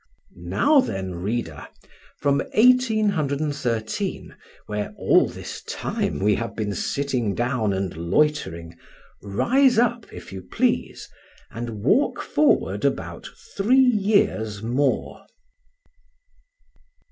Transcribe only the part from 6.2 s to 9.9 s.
have been sitting down and loitering, rise